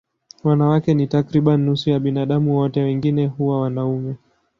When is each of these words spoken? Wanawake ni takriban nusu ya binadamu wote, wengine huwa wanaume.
Wanawake 0.43 0.93
ni 0.93 1.07
takriban 1.07 1.61
nusu 1.61 1.89
ya 1.89 1.99
binadamu 1.99 2.57
wote, 2.57 2.81
wengine 2.83 3.27
huwa 3.27 3.61
wanaume. 3.61 4.15